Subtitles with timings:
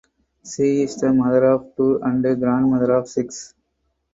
[0.43, 3.53] She is the mother of two and grandmother of six.